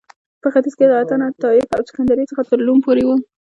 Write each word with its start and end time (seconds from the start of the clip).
په 0.41 0.47
ختیځ 0.53 0.73
کې 0.77 0.85
له 0.91 0.95
اتن، 1.01 1.21
انطاکیه 1.25 1.65
او 1.75 1.81
سکندریې 1.89 2.29
څخه 2.31 2.41
تر 2.49 2.59
روم 2.67 2.77
پورې 2.85 3.03
و 3.05 3.09